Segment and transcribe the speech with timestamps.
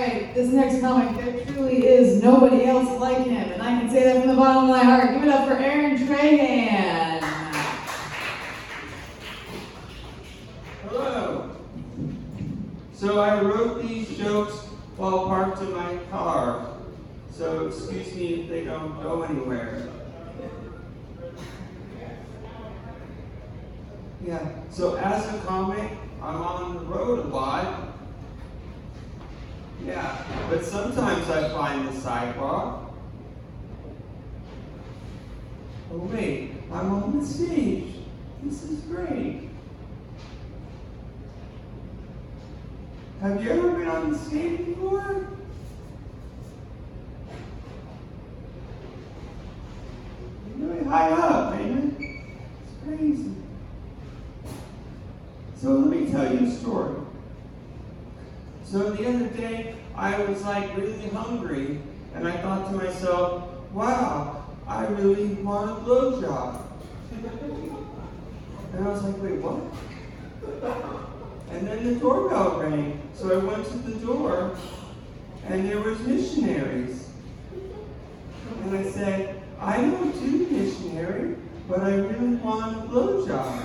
[0.00, 4.04] right, this next comic, there truly is nobody else like him, and I can say
[4.04, 5.12] that from the bottom of my heart.
[5.12, 7.20] Give it up for Aaron Trahan.
[10.88, 11.56] Hello.
[12.94, 14.54] So I wrote these jokes
[14.96, 16.76] while parked in my car.
[17.30, 19.88] So excuse me if they don't go anywhere.
[24.26, 25.90] Yeah, so as a comic,
[26.22, 27.99] I'm on the road a lot.
[29.86, 32.94] Yeah, but sometimes I find the sidewalk.
[35.92, 37.94] Oh wait, I'm on the stage.
[38.42, 39.48] This is great.
[43.20, 45.26] Have you ever been on the stage before?
[50.58, 51.96] You're really high up, man.
[51.98, 53.34] It's crazy.
[55.56, 56.96] So let me tell you a story.
[58.70, 61.80] So the other day, I was like really hungry,
[62.14, 66.62] and I thought to myself, wow, I really want a blowjob.
[68.72, 69.60] And I was like, wait, what?
[71.50, 73.02] And then the doorbell rang.
[73.14, 74.56] So I went to the door,
[75.48, 77.08] and there was missionaries.
[78.62, 81.34] And I said, I don't do missionary,
[81.68, 83.64] but I really want a blowjob.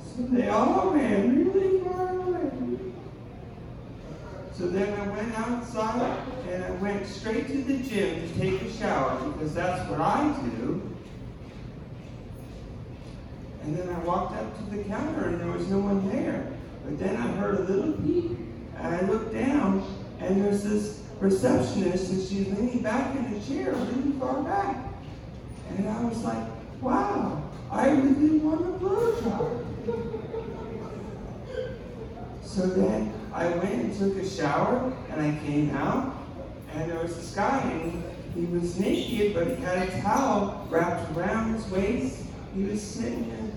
[0.00, 2.55] So they all ran really far away.
[4.56, 6.18] So then I went outside
[6.48, 10.34] and I went straight to the gym to take a shower because that's what I
[10.56, 10.96] do.
[13.62, 16.50] And then I walked up to the counter and there was no one there.
[16.86, 18.38] But then I heard a little beep
[18.78, 19.86] and I looked down
[20.20, 24.76] and there's this receptionist and she's leaning back in the chair really far back.
[25.68, 26.48] And I was like,
[26.80, 29.64] wow, I really want a blowjob.
[32.42, 36.16] So then I went and took a shower and I came out
[36.72, 38.02] and there was this guy and
[38.34, 42.22] he, he was naked but he had a towel wrapped around his waist.
[42.54, 43.52] He was sitting in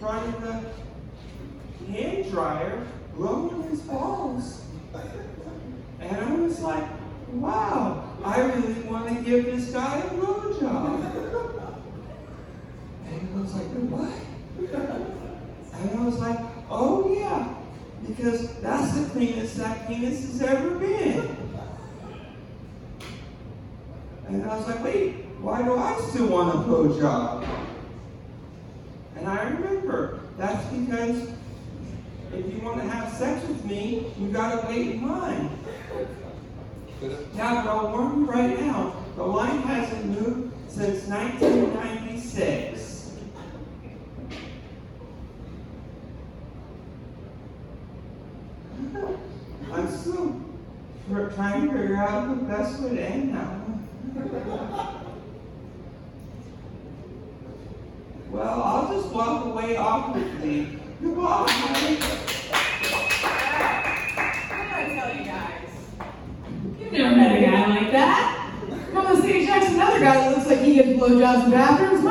[0.00, 4.64] front of the hand dryer blowing his balls.
[6.00, 6.84] And I was like,
[7.32, 11.76] wow, I really want to give this guy a blowjob.
[13.04, 14.10] And he was like, what?
[15.74, 16.38] And I was like,
[16.70, 17.54] oh yeah,
[18.06, 21.36] because that's the cleanest that penis has ever been.
[24.28, 27.46] And I was like, wait, why do I still want a blowjob?
[29.16, 31.28] And I remember that's because
[32.32, 35.50] if you want to have sex with me, you gotta wait in line.
[37.34, 42.77] Now, but I'll warn you right now, the line hasn't moved since 1996.
[49.78, 50.40] I'm still
[51.08, 53.60] tr- trying to figure out the best way to end now.
[58.30, 60.80] Well, I'll just walk away awkwardly.
[61.00, 61.22] Goodbye.
[61.22, 61.48] What
[64.50, 65.70] did I tell you guys?
[66.80, 68.24] You've never met a guy like that.
[68.92, 72.02] Come on stage next to another guy that looks like he gets blowjobs in bathrooms.
[72.02, 72.07] Mike